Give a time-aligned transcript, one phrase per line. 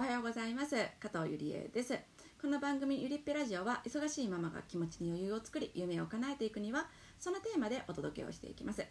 [0.00, 0.74] おはようございます。
[0.98, 1.92] 加藤ゆりえです。
[2.40, 6.86] この番組ゆりっぺラジオは忙しいママが気持ちに余裕を作り夢を叶えていくには
[7.18, 8.82] そのテーマでお届けをしていきます。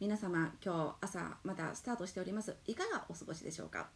[0.00, 2.56] 皆様今日朝またスタートしております。
[2.66, 3.88] いかがお過ごしでしょうか？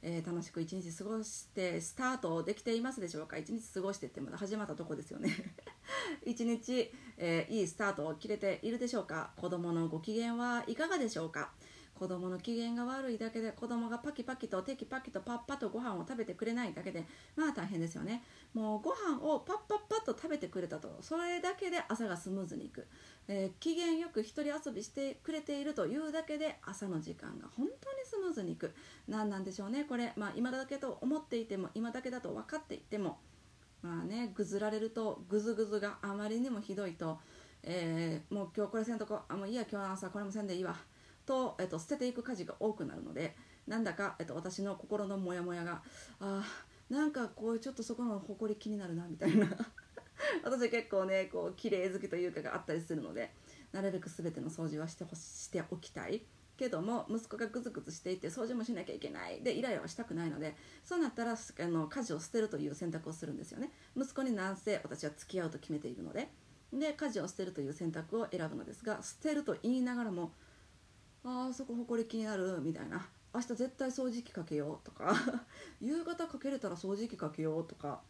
[0.00, 3.36] えー、楽しく一日過ごしてスタートできていますでしょうか？
[3.36, 5.30] 一日過ごしてってまだ始まったとこですよね。
[6.24, 9.32] 一日、えー、いいスタートを切れているでしょうか？
[9.36, 11.52] 子供のご機嫌はいかがでしょうか？
[11.98, 17.04] 子供の機嫌が悪いだけで子供がパキパキとテキパキとパッパとご飯を食べてくれないだけで
[17.36, 18.22] まあ大変ですよね。
[18.52, 20.98] もうご飯をパッパッパッと食べてくれたと。
[21.00, 22.86] それだけで朝がスムーズにいく、
[23.28, 28.72] えー、機嫌よく一人遊びしてくれているというだけで朝の時間が本当にスムーズにいく。
[29.08, 29.84] 何なんでしょうね。
[29.84, 33.18] これまあ今だけと思っていても今だけだと分かっていても
[33.82, 37.18] まあねぐずられるとぐずぐずがあまりにもひどいと、
[37.62, 40.74] えー、もう今日これせんとこあもういいや今日の朝これもせんでいいわ。
[41.26, 43.34] と、えっと、捨てていく家事が多くなるので
[43.66, 45.82] なんだか、えっと、私の心のモヤモヤが
[46.20, 46.42] あ
[46.90, 49.48] なんかこうちょっとそこの埃気になるなみたいな。
[50.44, 53.32] 私結構ねこう綺麗好きというかがあったりするので
[53.72, 56.24] なるべく全ての掃除はしてほしておきたい。
[56.56, 59.42] けども息子がグズグズしていて掃除もしなきゃいけない。
[59.42, 63.72] でイライラはしたくないのでそうなったらあの家事を捨てるという選択をするんですよね。
[63.96, 66.28] 息子になんせ私は付き合うと決めているので
[66.72, 70.32] で家事を捨てるという選択を選ぶのですが捨てると言いながらも
[71.24, 75.14] あそこほこり気になるみたいな明日絶対掃除機かけようとか。
[75.80, 78.00] 夕方かけれたら掃除機かけようとか。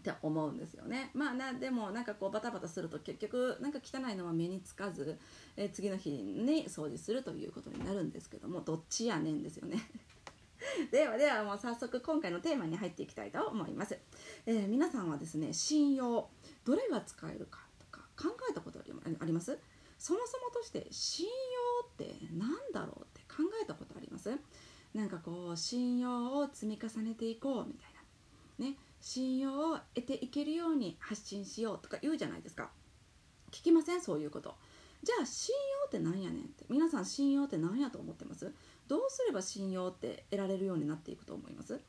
[0.00, 1.10] って思うんですよね。
[1.14, 5.18] まあなでもなんかこうバタバタすると結局なんか汚いのは目につかず、
[5.54, 9.78] え次の日に掃除するということになるんですけどもどっちやねんですよね。
[10.90, 13.98] ではではもう早速今回のテーマに入っていきたいと思います、
[14.46, 16.30] えー、皆さんはですね信用
[16.64, 18.82] どれが使えるかとか考えたことあ
[19.24, 19.58] ります？
[19.98, 21.32] そもそもとして信用
[22.02, 24.30] って何だろうって考えたことあります？
[24.94, 27.90] なんかこう信用を積み重ねていこうみたい
[28.58, 28.66] な。
[28.70, 28.76] ね。
[29.00, 32.70] 信用を得ていけるように発信しようとか言うじゃないですか。
[33.50, 34.00] 聞きません？
[34.00, 34.54] そういうこと。
[35.02, 36.64] じゃあ信用って何やねんって。
[36.68, 38.52] 皆さん信用って何やと思ってます？
[38.86, 41.80] どうすれば信用って得られるようになっていくと思います？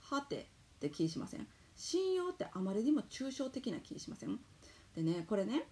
[0.00, 0.36] はて
[0.76, 1.46] って気しません？
[1.74, 4.38] 信用ってあまりにも抽象的な気しません？
[4.94, 5.66] でねこれね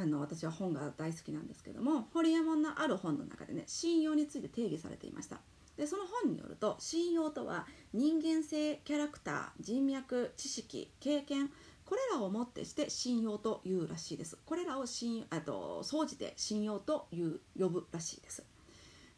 [0.00, 5.40] あの私は本が大好きなんですけどもホリエモンのある本の中でね信用について定義されていました。
[5.76, 11.50] でその本によると信用とは人間性キャラクター人脈知識経験
[11.84, 14.38] これらをもってして信用というらしいです。
[14.46, 18.42] これらを信あと総じて信用という呼ぶらしいです。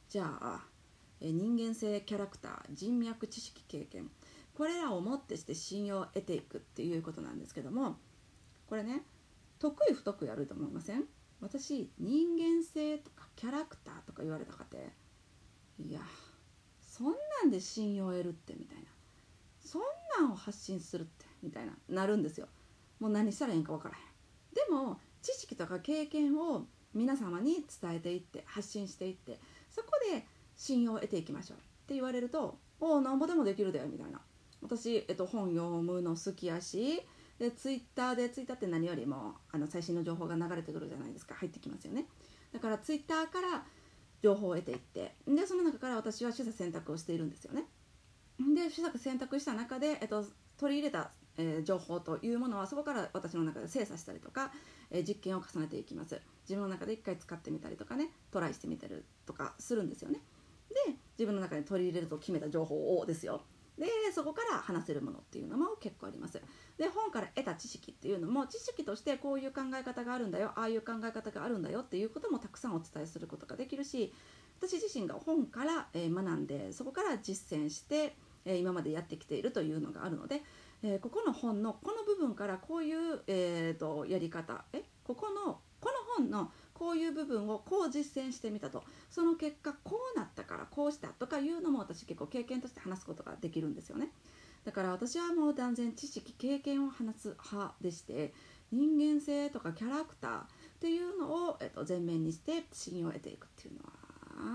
[0.08, 0.64] じゃあ
[1.20, 4.10] 人間性キャラクター人脈知識経験
[4.54, 7.96] これらをもってして信用を得ていくっていうことなんですけども
[8.68, 9.02] これね
[9.62, 11.04] 得意不得意あると思いません？
[11.40, 14.90] 私人間性とかキャラクターとか言われたかて。
[15.78, 16.00] いや
[16.80, 18.84] そんなんで信用を得るってみたいな。
[19.64, 19.82] そん
[20.20, 22.48] なんを発信するってみたいななるんですよ。
[23.00, 24.02] もう何したらいいんか分からへん。
[24.54, 29.38] でも知識とか経験を皆様に伝えていって発信していって
[29.70, 31.58] そこで信用を得ていきましょう。
[31.58, 34.20] って言われるとおおなんぼでもできるだよみたいな。
[34.60, 37.02] 私、えっと、本読むの好きやし
[37.42, 41.34] でツイッターでツイッターって何よりもあの最新の情報が流れてくるじゃないですか。
[41.34, 42.04] 入ってきますよね。
[42.52, 43.64] だからツイッターから
[44.22, 47.64] 情報を得ていってでその中から私は取捨選択をしているんですよね。
[48.38, 50.24] で取捨選択した中で、えっと、
[50.56, 54.52] 取り入れた、えー、情報というものはそこから私の中で精査したりとか、
[54.92, 56.20] えー、実験を重ねていきます。
[56.48, 60.20] 自分の中で一回使ってみたりとかねトライしてみたりとかするんですよね。
[60.86, 63.42] で自分の中に取り入れると決めた情報をですよ。
[63.86, 66.40] でそこから話せるものっていうのも結構あります。
[66.78, 74.12] で本から得た知識っていうのも知識としてこういう考え方があるんだよああいう考え方があるんだよっていうこともたくさんお伝えすることができるし
[74.60, 80.42] 私自身が本から、学んでそこから実践して、今までやってきているというのがあるので、
[80.84, 88.82] えここの本のこの部分からこういう、えーと、やり方えここのこの本のこういう部分をこう実践してみたと。
[89.08, 94.08] その結果こうなったからこうしたとかいうのも私結構経験として話すことができるんですよね。
[94.64, 98.32] だから私はもう断然知識経験を話す派でして
[98.72, 100.44] 人間性とかキャラクターっ
[100.80, 103.90] ていうのを、えっと、前面にして信用を得ていくっていうのは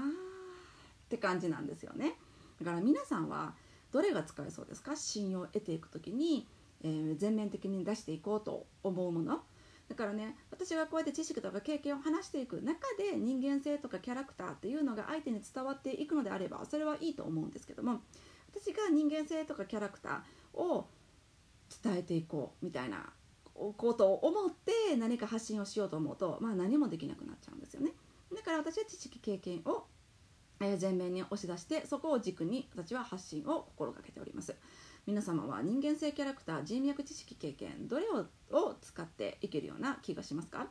[0.09, 2.15] って感じなんですよね。
[2.59, 3.53] だから皆さんは
[3.93, 4.97] どれが使えそうですか？
[4.97, 6.45] 信用を得ていく時に、
[6.83, 9.43] えー、全面的に出していこうと思うもの。
[9.89, 18.01] だからね私がこうやって知識とか経験を話していく中で人間性とかキャラクターっていうのが相手に伝わっていくのであればそれはいいと思うんですけども
[18.49, 20.87] 私が人間性とかキャラクターを
[21.83, 23.09] 伝えていこうみたいな
[23.53, 27.91] ことを思って何か発信をしようと思うと、まあ、何もできなくなっちゃうんですよね。
[28.35, 29.85] だから私は知識経験を
[30.59, 34.55] 前面に押し出してそこを軸に私は発信を心がけております。
[35.07, 40.67] 皆様は人間性キャラクター人脈知識経験どれをを使っていけるような気がしますか？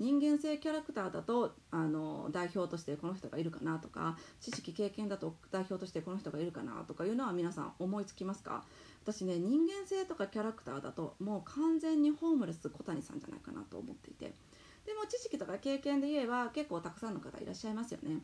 [0.00, 8.64] 人間性キャラクターだとあの代表としてこの人がいるかなとか知識経験だと代表としてこの人がいるかなとかいうのは皆さん思いつきますか？
[9.04, 14.34] 私ね人間性とかキャラクターだともう完全にホームレス小谷さんじゃないかなと思っていて。
[14.84, 18.18] でも知識とか経験で言えば結構たくさんの方いらっしゃいますよね。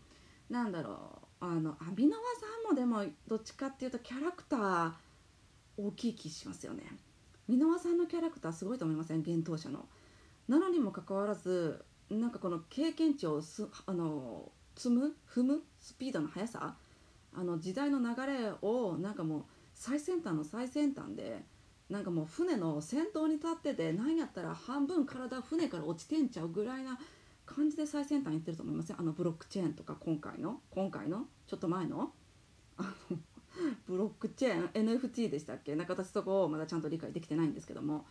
[0.50, 1.44] なんだろう。
[1.44, 4.90] あのアビノワさんもでもどっちかっていうとキャラクター
[5.76, 6.82] 大きい気しますよね。
[7.48, 9.18] 箕輪さんのキャラクターすごいと思いません？
[9.18, 9.86] 幻冬者の。
[10.48, 15.16] なのにもかかわらずなんかこの経験値をすあの積む？
[15.28, 15.62] 踏む？
[15.80, 16.74] スピードの速さ？
[17.34, 21.42] あの時代の流れをなんかもう最先端の最先端で
[21.88, 26.98] なんかもう船の先頭に立ってて何やったら半分体船から落ちてんちゃうぐらいな
[27.46, 30.60] 感じで最先端いってると思いますあのブロックチェーンとか今回の？
[30.70, 31.24] 今回の？
[31.46, 32.12] ちょっと前の？
[34.02, 35.74] ロックチェーン NFT でしたっけ？
[35.76, 38.04] なんか私そこをまだちゃんと理解できてないんですけども。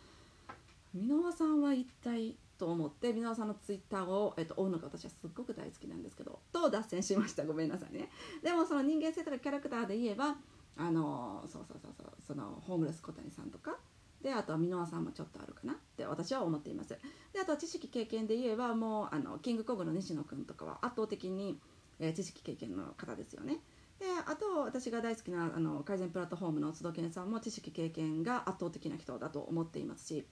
[0.93, 7.45] 箕輪さんは一体と思って箕輪さんのツイッターを、えっと、追うのが私はすっごく大好きなんですけどと脱線しました。
[7.45, 8.09] ごめんなさいね。
[8.43, 10.35] でもその人間性とかキャラクターで言えば
[10.75, 13.77] あのそうそうそうそうそのホームレス小谷さんとか
[14.21, 16.89] であとは箕輪さんもちょっとあるかなって私は思っています。
[16.89, 16.97] で
[17.41, 21.57] あとは知識経験で言えばもうあのキングコングの西野君とかは圧倒的に、
[21.99, 23.59] え、知識経験の方ですよね。
[24.01, 30.25] であと私が大好きなあの Kaizen Platformのスドケンさんも知識経験が圧倒的な人だと思っていますし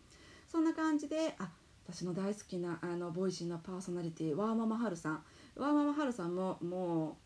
[0.48, 1.50] そんな感じであ
[1.88, 5.24] 私の大好きなあのボイシーのパーソナリティワーママハルさん。
[5.56, 7.18] ワーママハルさんもも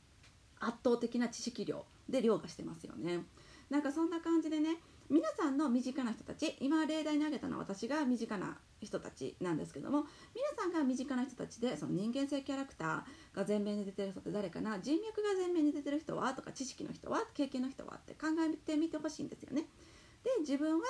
[0.61, 3.25] う圧倒的な知識量で凌駕してますよね。
[3.69, 4.77] なんかそんな感じでね
[5.13, 19.67] 皆さんの身近な人たち今例題に挙げたのは私が身近な人たちなんですけども皆さんが身近な人たちでその人間性キャラクターが前面に出てる人って誰かな人脈が前面に出てる人はとか知識の人は経験の人はって考えてみてほしいんですよね。
[20.23, 20.85] で自分は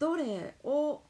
[0.00, 1.02] どれを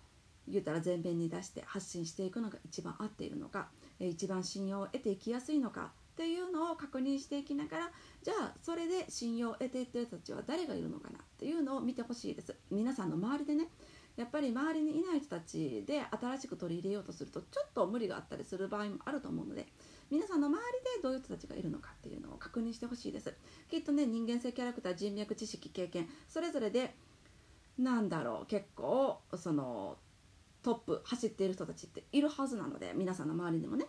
[0.46, 3.68] 言ったら前面に出して発信していくのが一番合っているのか
[3.98, 7.90] 一番信用を得ていきやすいのかっていうのを確認していきながら
[8.22, 12.54] じゃあそれで信用を得ていってる人たちは誰がいるのかなっていうのを見てほしいです。
[12.70, 13.68] 皆さんの周りでね。
[14.16, 19.66] やっぱり周りにいない人たちで新しく取り入れようとするとちょっと無理があったりする場合もあると思うので
[20.10, 20.62] 皆さんの周り
[20.96, 23.34] でどういう人たちがいるのかっていうのを確認してほしいです。
[23.70, 26.94] きっとね人間性キャラクター人脈知識経験それぞれで
[27.78, 29.96] なんだろう結構その
[30.62, 33.86] トップ走っている人たちっているはずなので皆さんの周りにもね。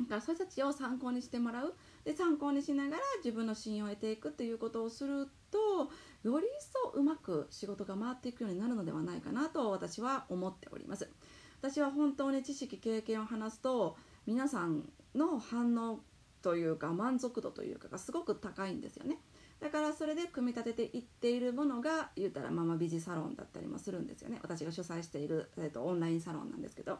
[0.00, 1.74] だからそういう人たちを参考にしてもらう。
[2.04, 5.90] で参考にしながら自分の信用を得ていくということをすると
[6.24, 11.08] より一層うまく仕事が回っていくようになるのではないかなと私は思っております。
[11.60, 13.96] 私は本当に知識経験を話すと
[14.26, 16.00] 皆さんの反応
[16.42, 19.18] というか満足度というかがすごく高いんですよね。
[19.60, 24.40] だからそれで組み立てていっているものが言うたらママビジサロンだったりもするんですよね。
[24.42, 26.98] 私が主催している、えーと、オンラインサロンなんですけど。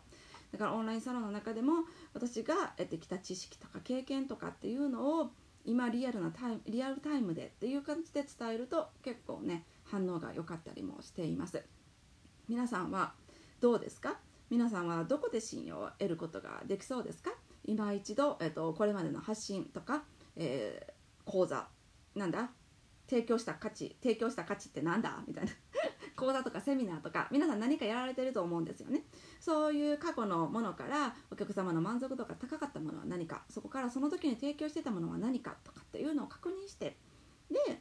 [0.52, 1.72] だからオンラインサロンの中でも
[2.12, 5.30] 私が得てきた知識とか経験とかっていうのを
[5.64, 11.62] 今リアルなタイリアルタイムでっていう感じで伝えると結構ね反応が良かったりもしています。
[12.48, 13.14] 皆さんは
[13.60, 14.18] どうですか？
[14.50, 17.30] 皆さんはどこで信用を得ることができそうですか？
[17.64, 20.02] 今一度、えーと、とこれまでの発信とか、
[20.36, 21.68] えー、講座
[22.16, 22.50] なんだ？
[23.08, 25.22] 提供した価値提供した価値ってなんだ？
[25.26, 25.52] みたいな。
[26.22, 29.02] 講座とかセミナーとか皆さん何かやられてると思うんですよね
[29.40, 36.96] そういう過去のものからお客様の満足度が高かったものは何かそこからその時に提供してたものは何かとかっていうのを確認して
[37.50, 37.80] で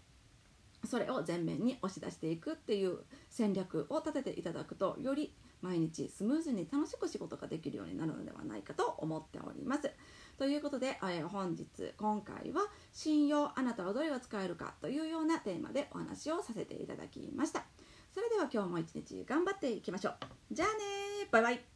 [0.90, 9.92] それを前面に押し出していくっていう戦略を立てていただくとより毎日スムーズに楽しく仕事ができるようになるのではないかと思っております。
[10.40, 17.66] ということで、え、本日今回は「信用あなたはどれが使えるか」というようなテーマでお話をさせていただきました。
[18.14, 20.16] それでは今日も一日頑張っていきましょう。
[20.52, 21.71] じゃあねバイバイ